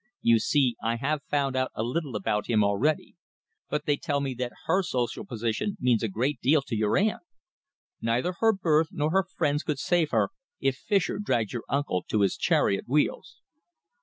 You 0.23 0.39
see, 0.39 0.75
I 0.81 0.95
have 0.95 1.21
found 1.29 1.55
out 1.55 1.69
a 1.75 1.83
little 1.83 2.15
about 2.15 2.47
him 2.47 2.63
already. 2.63 3.15
But 3.69 3.85
they 3.85 3.97
tell 3.97 4.19
me 4.19 4.33
that 4.33 4.51
her 4.65 4.81
social 4.81 5.23
position 5.27 5.77
means 5.79 6.01
a 6.01 6.07
great 6.07 6.39
deal 6.41 6.63
to 6.63 6.75
your 6.75 6.97
aunt. 6.97 7.21
Neither 8.01 8.33
her 8.39 8.51
birth 8.51 8.87
nor 8.89 9.11
her 9.11 9.25
friends 9.37 9.61
could 9.61 9.77
save 9.77 10.09
her 10.09 10.31
if 10.59 10.75
Fischer 10.77 11.19
drags 11.19 11.53
your 11.53 11.65
uncle 11.69 12.03
to 12.09 12.21
his 12.21 12.35
chariot 12.35 12.85
wheels." 12.87 13.43